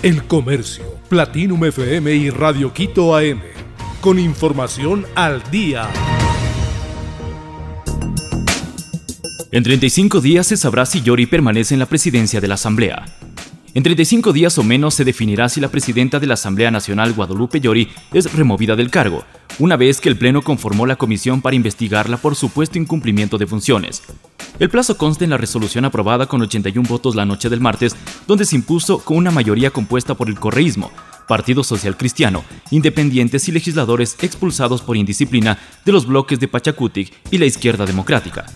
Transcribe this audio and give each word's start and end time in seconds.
El 0.00 0.22
Comercio, 0.28 0.84
Platinum 1.08 1.64
FM 1.64 2.14
y 2.14 2.30
Radio 2.30 2.72
Quito 2.72 3.16
AM. 3.16 3.40
Con 4.00 4.20
información 4.20 5.04
al 5.16 5.42
día. 5.50 5.88
En 9.50 9.64
35 9.64 10.20
días 10.20 10.46
se 10.46 10.56
sabrá 10.56 10.86
si 10.86 11.02
Yori 11.02 11.26
permanece 11.26 11.74
en 11.74 11.80
la 11.80 11.86
presidencia 11.86 12.40
de 12.40 12.46
la 12.46 12.54
Asamblea. 12.54 13.06
En 13.74 13.82
35 13.82 14.32
días 14.32 14.56
o 14.58 14.62
menos 14.62 14.94
se 14.94 15.04
definirá 15.04 15.48
si 15.48 15.60
la 15.60 15.68
presidenta 15.68 16.20
de 16.20 16.28
la 16.28 16.34
Asamblea 16.34 16.70
Nacional, 16.70 17.12
Guadalupe 17.12 17.58
Llori, 17.58 17.88
es 18.12 18.32
removida 18.34 18.76
del 18.76 18.92
cargo, 18.92 19.24
una 19.58 19.76
vez 19.76 20.00
que 20.00 20.08
el 20.08 20.16
Pleno 20.16 20.42
conformó 20.42 20.86
la 20.86 20.94
comisión 20.94 21.42
para 21.42 21.56
investigarla 21.56 22.18
por 22.18 22.36
supuesto 22.36 22.78
incumplimiento 22.78 23.36
de 23.36 23.48
funciones. 23.48 24.04
El 24.58 24.70
plazo 24.70 24.96
consta 24.96 25.22
en 25.22 25.30
la 25.30 25.36
resolución 25.36 25.84
aprobada 25.84 26.26
con 26.26 26.42
81 26.42 26.88
votos 26.88 27.14
la 27.14 27.24
noche 27.24 27.48
del 27.48 27.60
martes, 27.60 27.94
donde 28.26 28.44
se 28.44 28.56
impuso 28.56 28.98
con 28.98 29.16
una 29.16 29.30
mayoría 29.30 29.70
compuesta 29.70 30.14
por 30.14 30.28
el 30.28 30.40
correísmo, 30.40 30.90
Partido 31.28 31.62
Social 31.62 31.96
Cristiano, 31.96 32.42
independientes 32.72 33.48
y 33.48 33.52
legisladores 33.52 34.16
expulsados 34.20 34.82
por 34.82 34.96
indisciplina 34.96 35.58
de 35.84 35.92
los 35.92 36.06
bloques 36.06 36.40
de 36.40 36.48
Pachacutic 36.48 37.12
y 37.30 37.38
la 37.38 37.46
izquierda 37.46 37.86
democrática. 37.86 38.46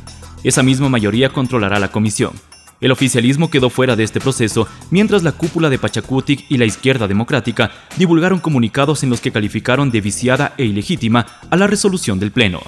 Esa 0.42 0.64
misma 0.64 0.88
mayoría 0.88 1.28
controlará 1.28 1.78
la 1.78 1.92
comisión. 1.92 2.32
El 2.80 2.90
oficialismo 2.90 3.48
quedó 3.48 3.70
fuera 3.70 3.94
de 3.94 4.02
este 4.02 4.18
proceso, 4.18 4.66
mientras 4.90 5.22
la 5.22 5.30
cúpula 5.30 5.70
de 5.70 5.78
Pachacutic 5.78 6.46
y 6.48 6.56
la 6.56 6.64
izquierda 6.64 7.06
democrática 7.06 7.70
divulgaron 7.96 8.40
comunicados 8.40 9.04
en 9.04 9.10
los 9.10 9.20
que 9.20 9.30
calificaron 9.30 9.92
de 9.92 10.00
viciada 10.00 10.54
e 10.58 10.64
ilegítima 10.64 11.26
a 11.48 11.56
la 11.56 11.68
resolución 11.68 12.18
del 12.18 12.32
Pleno. 12.32 12.60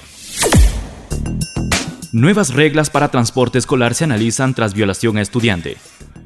Nuevas 2.15 2.53
reglas 2.53 2.89
para 2.89 3.09
transporte 3.09 3.57
escolar 3.57 3.93
se 3.93 4.05
analizan 4.05 4.53
tras 4.53 4.73
violación 4.73 5.17
a 5.17 5.21
estudiante. 5.21 5.75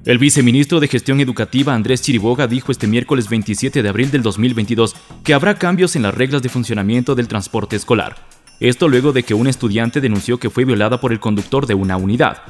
El 0.05 0.19
viceministro 0.19 0.79
de 0.79 0.87
Gestión 0.87 1.19
Educativa 1.19 1.73
Andrés 1.73 2.03
Chiriboga 2.03 2.45
dijo 2.45 2.71
este 2.71 2.85
miércoles 2.85 3.27
27 3.27 3.81
de 3.81 3.89
abril 3.89 4.11
del 4.11 4.21
2022 4.21 4.95
que 5.23 5.33
habrá 5.33 5.55
cambios 5.55 5.95
en 5.95 6.03
las 6.03 6.13
reglas 6.13 6.43
de 6.43 6.49
funcionamiento 6.49 7.15
del 7.15 7.27
transporte 7.27 7.75
escolar. 7.75 8.17
Esto 8.59 8.87
luego 8.87 9.13
de 9.13 9.23
que 9.23 9.33
un 9.33 9.47
estudiante 9.47 9.99
denunció 9.99 10.37
que 10.37 10.51
fue 10.51 10.63
violada 10.63 11.01
por 11.01 11.11
el 11.11 11.19
conductor 11.19 11.65
de 11.65 11.73
una 11.73 11.97
unidad. 11.97 12.43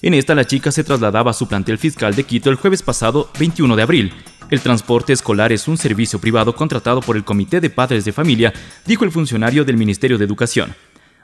En 0.00 0.14
esta 0.14 0.34
la 0.34 0.46
chica 0.46 0.72
se 0.72 0.82
trasladaba 0.82 1.32
a 1.32 1.34
su 1.34 1.46
plantel 1.46 1.76
fiscal 1.76 2.14
de 2.14 2.24
Quito 2.24 2.48
el 2.48 2.56
jueves 2.56 2.82
pasado 2.82 3.30
21 3.38 3.76
de 3.76 3.82
abril. 3.82 4.12
El 4.48 4.62
transporte 4.62 5.12
escolar 5.12 5.52
es 5.52 5.68
un 5.68 5.76
servicio 5.76 6.18
privado 6.18 6.56
contratado 6.56 7.02
por 7.02 7.16
el 7.16 7.24
Comité 7.24 7.60
de 7.60 7.68
Padres 7.68 8.06
de 8.06 8.12
Familia, 8.12 8.54
dijo 8.86 9.04
el 9.04 9.12
funcionario 9.12 9.66
del 9.66 9.76
Ministerio 9.76 10.16
de 10.16 10.24
Educación. 10.24 10.74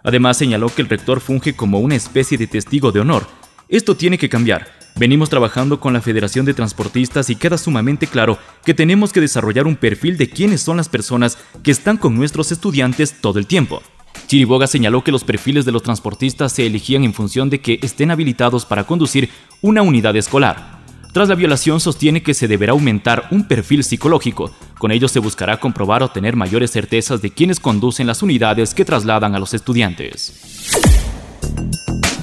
Además 0.03 0.37
señaló 0.37 0.69
que 0.69 0.83
el 0.83 0.89
rector 0.89 1.21
funge 1.21 1.55
como 1.55 1.81
una 1.81 1.95
especie 1.95 2.39
de 2.39 2.47
testigo 2.47 2.93
de 2.93 3.01
honor. 3.01 3.27
Esto 3.69 3.97
tiene 3.97 4.19
que 4.19 4.29
cambiar. 4.29 4.67
Venimos 4.97 5.31
trabajando 5.31 5.81
con 5.81 5.95
la 5.95 6.03
Federación 6.03 6.45
de 6.45 6.53
Transportistas 6.53 7.31
y 7.31 7.37
queda 7.37 7.57
sumamente 7.57 8.07
claro 8.07 8.39
que 8.65 8.75
tenemos 8.75 9.13
que 9.13 9.23
desarrollar 9.23 9.67
un 9.67 9.77
perfil 9.77 10.19
de 10.19 10.29
quiénes 10.29 10.61
son 10.61 10.77
las 10.77 10.89
personas 10.89 11.39
que 11.63 11.71
están 11.71 11.97
con 11.97 12.15
nuestros 12.15 12.53
estudiantes 12.53 13.21
todo 13.21 13.39
el 13.39 13.47
tiempo. 13.47 13.83
Chiriboga 14.27 14.67
señaló 14.67 15.03
que 15.03 15.13
los 15.13 15.25
perfiles 15.25 15.65
de 15.65 15.73
los 15.73 15.83
transportistas 15.83 16.53
se 16.53 16.67
elegían 16.67 17.05
en 17.05 17.15
función 17.15 17.49
de 17.49 17.61
que 17.61 17.79
estén 17.83 18.11
habilitados 18.11 18.67
para 18.67 18.85
conducir 18.85 19.31
una 19.63 19.83
unidad 19.83 20.17
escolar. 20.17 20.82
Tras 21.13 21.29
la 21.29 21.35
violación 21.35 21.79
sostiene 21.79 22.23
que 22.23 22.33
se 22.33 22.49
deberá 22.49 22.73
aumentar 22.73 23.29
un 23.31 23.47
perfil 23.47 23.85
psicológico. 23.85 24.51
Con 24.79 24.93
ello 24.93 25.09
se 25.09 25.19
buscará 25.19 25.61
comprobar 25.61 26.03
o 26.03 26.09
tener 26.09 26.37
mayores 26.37 26.71
certezas 26.71 27.21
de 27.21 27.31
quienes 27.31 27.61
conducen 27.61 28.07
las 28.07 28.23
unidades 28.23 28.73
que 28.73 28.87
trasladan 28.87 29.35
a 29.35 29.39
los 29.39 29.53
estudiantes. 29.53 30.71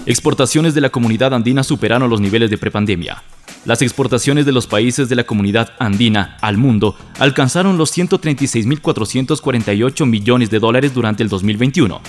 Exportaciones 0.07 0.73
de 0.73 0.81
la 0.81 0.89
comunidad 0.89 1.35
andina 1.35 1.63
superaron 1.63 2.09
los 2.09 2.19
niveles 2.19 2.49
de 2.49 2.57
prepandemia. 2.57 3.21
Las 3.63 3.83
exportaciones 3.83 4.47
de 4.47 4.53
los 4.53 4.65
países 4.65 5.07
de 5.07 5.15
la 5.15 5.23
comunidad 5.23 5.73
andina 5.77 6.37
al 6.41 6.57
mundo 6.57 6.95
alcanzaron 7.19 7.77
los 7.77 7.95
136.448 7.95 10.07
millones 10.07 10.49
de 10.49 10.57
dólares 10.57 10.95
durante 10.95 11.21
el 11.21 11.29
2021. 11.29 12.01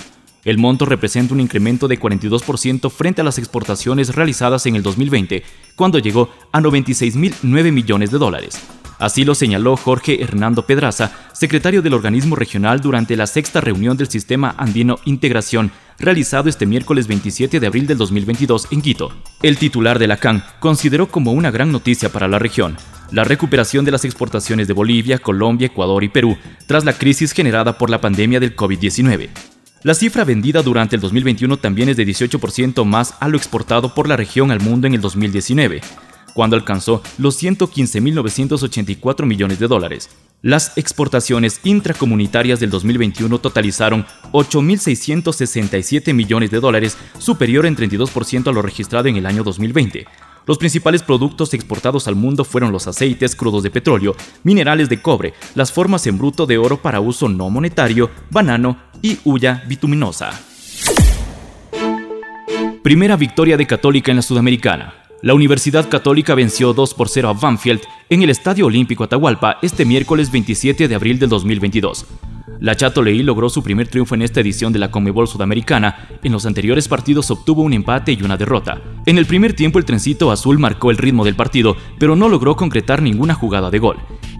El 0.43 0.57
monto 0.57 0.85
representa 0.85 1.33
un 1.33 1.39
incremento 1.39 1.87
de 1.87 1.99
42% 1.99 2.89
frente 2.89 3.21
a 3.21 3.23
las 3.23 3.37
exportaciones 3.37 4.15
realizadas 4.15 4.65
en 4.65 4.75
el 4.75 4.83
2020, 4.83 5.43
cuando 5.75 5.99
llegó 5.99 6.29
a 6.51 6.59
96.009 6.59 7.71
millones 7.71 8.11
de 8.11 8.17
dólares. 8.17 8.59
Así 8.97 9.23
lo 9.23 9.33
señaló 9.33 9.77
Jorge 9.77 10.21
Hernando 10.21 10.65
Pedraza, 10.65 11.11
secretario 11.33 11.81
del 11.81 11.95
organismo 11.95 12.35
regional 12.35 12.81
durante 12.81 13.15
la 13.17 13.25
sexta 13.25 13.59
reunión 13.59 13.97
del 13.97 14.09
Sistema 14.09 14.53
Andino 14.57 14.99
Integración 15.05 15.71
realizado 15.97 16.49
este 16.49 16.65
miércoles 16.65 17.07
27 17.07 17.59
de 17.59 17.67
abril 17.67 17.87
del 17.87 17.97
2022 17.97 18.67
en 18.71 18.81
Quito. 18.81 19.11
El 19.41 19.57
titular 19.57 19.97
de 19.97 20.07
la 20.07 20.17
CAN 20.17 20.43
consideró 20.59 21.07
como 21.07 21.31
una 21.31 21.51
gran 21.51 21.71
noticia 21.71 22.09
para 22.09 22.27
la 22.27 22.39
región 22.39 22.77
la 23.11 23.23
recuperación 23.25 23.83
de 23.85 23.91
las 23.91 24.05
exportaciones 24.05 24.67
de 24.67 24.73
Bolivia, 24.73 25.19
Colombia, 25.19 25.67
Ecuador 25.67 26.03
y 26.03 26.09
Perú 26.09 26.37
tras 26.65 26.85
la 26.85 26.93
crisis 26.93 27.33
generada 27.33 27.77
por 27.77 27.89
la 27.89 27.99
pandemia 27.99 28.39
del 28.39 28.55
COVID-19. 28.55 29.29
La 29.83 29.95
cifra 29.95 30.23
vendida 30.23 30.61
durante 30.61 30.95
el 30.95 31.01
2021 31.01 31.57
también 31.57 31.89
es 31.89 31.97
de 31.97 32.05
18% 32.05 32.85
más 32.85 33.15
a 33.19 33.27
lo 33.27 33.35
exportado 33.35 33.95
por 33.95 34.07
la 34.07 34.15
región 34.15 34.51
al 34.51 34.59
mundo 34.59 34.85
en 34.85 34.93
el 34.93 35.01
2019, 35.01 35.81
cuando 36.35 36.55
alcanzó 36.55 37.01
los 37.17 37.41
115.984 37.41 39.25
millones 39.25 39.57
de 39.57 39.67
dólares. 39.67 40.11
Las 40.43 40.77
exportaciones 40.77 41.61
intracomunitarias 41.63 42.59
del 42.59 42.69
2021 42.69 43.39
totalizaron 43.39 44.05
8.667 44.33 46.13
millones 46.13 46.51
de 46.51 46.59
dólares, 46.59 46.95
superior 47.17 47.65
en 47.65 47.75
32% 47.75 48.49
a 48.49 48.51
lo 48.51 48.61
registrado 48.61 49.07
en 49.07 49.15
el 49.15 49.25
año 49.25 49.43
2020. 49.43 50.05
Los 50.45 50.59
principales 50.59 51.01
productos 51.01 51.55
exportados 51.55 52.07
al 52.07 52.15
mundo 52.15 52.43
fueron 52.43 52.71
los 52.71 52.87
aceites 52.87 53.35
crudos 53.35 53.63
de 53.63 53.71
petróleo, 53.71 54.15
minerales 54.43 54.89
de 54.89 55.01
cobre, 55.01 55.33
las 55.55 55.71
formas 55.71 56.05
en 56.05 56.19
bruto 56.19 56.45
de 56.45 56.59
oro 56.59 56.81
para 56.81 56.99
uso 56.99 57.29
no 57.29 57.49
monetario, 57.49 58.11
banano 58.29 58.90
y 59.01 59.19
hulla 59.23 59.63
bituminosa. 59.67 60.31
Primera 62.83 63.15
victoria 63.15 63.57
de 63.57 63.67
Católica 63.67 64.11
en 64.11 64.17
la 64.17 64.21
Sudamericana. 64.21 64.93
La 65.21 65.35
Universidad 65.35 65.87
Católica 65.87 66.33
venció 66.33 66.73
2 66.73 66.93
por 66.95 67.07
0 67.07 67.29
a 67.29 67.33
Banfield 67.33 67.81
en 68.09 68.23
el 68.23 68.31
Estadio 68.31 68.65
Olímpico 68.65 69.03
Atahualpa 69.03 69.59
este 69.61 69.85
miércoles 69.85 70.31
27 70.31 70.87
de 70.87 70.95
abril 70.95 71.19
del 71.19 71.29
2022. 71.29 72.07
La 72.59 72.75
Chato 72.75 73.01
Leí 73.01 73.23
logró 73.23 73.49
su 73.49 73.63
primer 73.63 73.87
triunfo 73.87 74.13
en 74.13 74.21
esta 74.21 74.39
edición 74.39 74.71
de 74.71 74.77
la 74.77 74.91
Comebol 74.91 75.27
Sudamericana. 75.27 76.07
En 76.23 76.31
los 76.31 76.45
anteriores 76.45 76.87
partidos 76.87 77.31
obtuvo 77.31 77.63
un 77.63 77.73
empate 77.73 78.11
y 78.13 78.21
una 78.21 78.37
derrota. 78.37 78.79
En 79.07 79.17
el 79.17 79.25
primer 79.25 79.53
tiempo 79.53 79.79
el 79.79 79.85
trencito 79.85 80.31
azul 80.31 80.59
marcó 80.59 80.91
el 80.91 80.97
ritmo 80.97 81.25
del 81.25 81.35
partido, 81.35 81.75
pero 81.97 82.15
no 82.15 82.29
logró 82.29 82.55
concretar 82.55 83.01
ninguna 83.01 83.33
jugada 83.33 83.71
de 83.71 83.79
gol. 83.79 83.97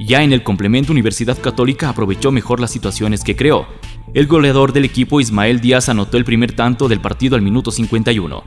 Ya 0.08 0.22
en 0.22 0.34
el 0.34 0.44
complemento 0.44 0.92
Universidad 0.92 1.40
Católica 1.40 1.90
aprovechó 1.90 2.32
mejor 2.32 2.60
las 2.60 2.72
situaciones 2.72 3.24
que 3.24 3.36
creó. 3.36 3.68
El 4.14 4.28
goleador 4.28 4.74
del 4.74 4.84
equipo 4.84 5.22
Ismael 5.22 5.62
Díaz 5.62 5.88
anotó 5.88 6.18
el 6.18 6.26
primer 6.26 6.52
tanto 6.52 6.90
del 6.90 7.00
partido 7.00 7.38
al 7.38 7.42
minuto 7.42 7.72
51. 7.72 8.44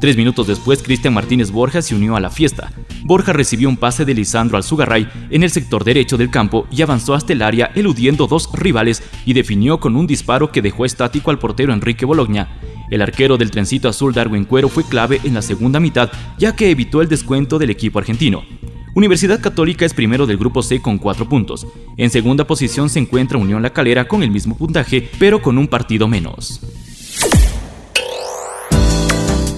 Tres 0.00 0.16
minutos 0.16 0.46
después, 0.46 0.80
Cristian 0.80 1.12
Martínez 1.12 1.50
Borja 1.50 1.82
se 1.82 1.96
unió 1.96 2.14
a 2.14 2.20
la 2.20 2.30
fiesta. 2.30 2.70
Borja 3.02 3.32
recibió 3.32 3.68
un 3.68 3.76
pase 3.76 4.04
de 4.04 4.14
Lisandro 4.14 4.56
Alzugaray 4.56 5.08
en 5.30 5.42
el 5.42 5.50
sector 5.50 5.82
derecho 5.82 6.16
del 6.16 6.30
campo 6.30 6.68
y 6.70 6.82
avanzó 6.82 7.14
hasta 7.14 7.32
el 7.32 7.42
área 7.42 7.72
eludiendo 7.74 8.28
dos 8.28 8.48
rivales 8.52 9.02
y 9.26 9.32
definió 9.32 9.80
con 9.80 9.96
un 9.96 10.06
disparo 10.06 10.52
que 10.52 10.62
dejó 10.62 10.84
estático 10.84 11.32
al 11.32 11.40
portero 11.40 11.72
Enrique 11.72 12.06
Bologna. 12.06 12.56
El 12.88 13.02
arquero 13.02 13.36
del 13.36 13.50
trencito 13.50 13.88
azul 13.88 14.14
Darwin 14.14 14.44
Cuero 14.44 14.68
fue 14.68 14.84
clave 14.84 15.20
en 15.24 15.34
la 15.34 15.42
segunda 15.42 15.80
mitad 15.80 16.12
ya 16.38 16.54
que 16.54 16.70
evitó 16.70 17.02
el 17.02 17.08
descuento 17.08 17.58
del 17.58 17.70
equipo 17.70 17.98
argentino. 17.98 18.44
Universidad 18.94 19.40
Católica 19.40 19.84
es 19.84 19.94
primero 19.94 20.26
del 20.26 20.38
grupo 20.38 20.62
C 20.62 20.80
con 20.80 20.98
cuatro 20.98 21.28
puntos. 21.28 21.66
En 21.96 22.10
segunda 22.10 22.46
posición 22.46 22.88
se 22.88 22.98
encuentra 22.98 23.38
Unión 23.38 23.62
La 23.62 23.70
Calera 23.70 24.08
con 24.08 24.22
el 24.22 24.30
mismo 24.30 24.56
puntaje, 24.56 25.08
pero 25.18 25.42
con 25.42 25.58
un 25.58 25.68
partido 25.68 26.08
menos. 26.08 26.60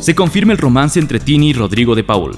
Se 0.00 0.14
confirma 0.14 0.52
el 0.52 0.58
romance 0.58 0.98
entre 0.98 1.20
Tini 1.20 1.50
y 1.50 1.52
Rodrigo 1.52 1.94
de 1.94 2.04
Paul. 2.04 2.32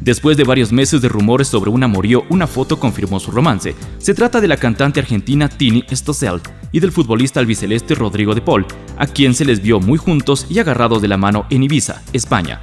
Después 0.00 0.36
de 0.36 0.44
varios 0.44 0.72
meses 0.72 1.02
de 1.02 1.08
rumores 1.08 1.48
sobre 1.48 1.70
un 1.70 1.82
amorío, 1.82 2.24
una 2.30 2.46
foto 2.46 2.78
confirmó 2.78 3.18
su 3.18 3.32
romance. 3.32 3.74
Se 3.98 4.14
trata 4.14 4.40
de 4.40 4.48
la 4.48 4.56
cantante 4.56 5.00
argentina 5.00 5.48
Tini 5.48 5.84
Stossel 5.90 6.40
y 6.70 6.80
del 6.80 6.92
futbolista 6.92 7.40
albiceleste 7.40 7.94
Rodrigo 7.94 8.34
de 8.34 8.40
Paul, 8.40 8.64
a 8.96 9.06
quien 9.06 9.34
se 9.34 9.44
les 9.44 9.60
vio 9.60 9.80
muy 9.80 9.98
juntos 9.98 10.46
y 10.48 10.60
agarrados 10.60 11.02
de 11.02 11.08
la 11.08 11.16
mano 11.16 11.46
en 11.50 11.64
Ibiza, 11.64 12.02
España. 12.12 12.60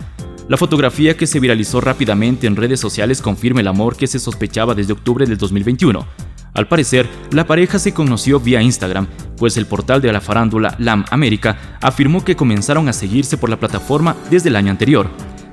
La 0.48 0.58
fotografía 0.58 1.18
que 1.18 1.26
se 1.26 1.40
viralizó 1.40 1.82
rápidamente 1.82 2.46
en 2.46 2.56
redes 2.56 2.80
sociales 2.80 3.20
confirma 3.20 3.62
el 3.62 3.68
amor 3.68 3.98
que 3.98 4.06
se 4.06 4.20
sospechaba 4.20 4.76
desde 4.76 4.94
octubre 4.94 5.26
del 5.26 5.40
2021. 5.40 6.06
Al 6.54 6.68
parecer, 6.68 7.08
la 7.32 7.48
pareja 7.48 7.80
se 7.80 7.96
conoció 7.96 8.40
vía 8.40 8.62
Instagram, 8.62 9.08
pues 9.38 9.58
el 9.58 9.66
portal 9.66 10.02
de 10.02 10.14
la 10.14 10.22
farándula 10.22 10.76
LAM 10.78 11.04
América 11.10 11.78
afirmó 11.82 12.24
que 12.24 12.36
comenzaron 12.36 12.88
a 12.88 12.94
seguirse 12.94 13.38
por 13.38 13.50
la 13.50 13.60
plataforma 13.60 14.16
desde 14.30 14.50
el 14.50 14.56
año 14.56 14.70
anterior. 14.70 15.10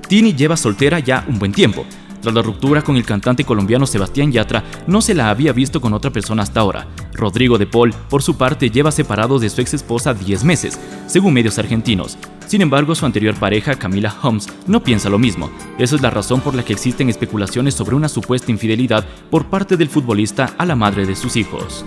Tini 0.09 0.35
lleva 0.35 0.59
soltera 0.59 0.99
ya 0.99 1.25
un 1.27 1.39
buen 1.39 1.53
tiempo. 1.53 1.87
Tras 2.23 2.35
la 2.35 2.41
ruptura 2.43 2.83
con 2.83 2.97
el 2.97 3.05
cantante 3.05 3.45
colombiano 3.45 3.85
Sebastián 3.85 4.31
Yatra, 4.31 4.63
no 4.87 5.03
se 5.03 5.13
la 5.13 5.29
había 5.29 5.53
visto 5.53 5.81
con 5.81 5.93
otra 5.93 6.13
persona 6.13 6.45
hasta 6.45 6.61
ahora. 6.61 6.87
Rodrigo 7.15 7.59
de 7.59 7.67
Paul, 7.67 7.93
por 8.09 8.23
su 8.23 8.37
parte, 8.37 8.71
lleva 8.71 8.93
separado 8.93 9.41
de 9.41 9.51
su 9.51 9.61
ex 9.61 9.75
esposa 9.75 10.15
10 10.15 10.45
meses, 10.45 10.79
según 11.09 11.35
medios 11.35 11.59
argentinos. 11.59 12.17
Sin 12.47 12.63
embargo, 12.63 12.95
su 12.95 13.05
anterior 13.07 13.35
pareja, 13.35 13.75
Camila 13.75 14.15
Holmes, 14.23 14.47
no 14.69 14.85
piensa 14.85 15.09
lo 15.09 15.19
mismo. 15.19 15.51
Esa 15.79 15.97
es 15.97 16.03
la 16.03 16.11
razón 16.11 16.41
por 16.41 16.55
la 16.55 16.65
que 16.65 16.73
existen 16.73 17.09
especulaciones 17.09 17.75
sobre 17.75 17.97
una 17.97 18.09
supuesta 18.09 18.53
infidelidad 18.53 19.05
por 19.29 19.47
parte 19.47 19.77
del 19.77 19.89
futbolista 19.89 20.55
a 20.59 20.65
la 20.65 20.77
madre 20.77 21.07
de 21.07 21.17
sus 21.17 21.35
hijos. 21.35 21.85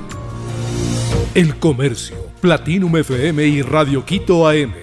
El 1.34 1.56
Comercio, 1.56 2.18
Platinum 2.42 2.98
FM 2.98 3.48
y 3.48 3.62
Radio 3.62 4.04
Quito 4.04 4.50
AM. 4.50 4.74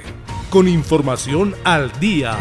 Con 0.49 0.67
información 0.67 1.55
al 1.65 1.93
día. 2.01 2.39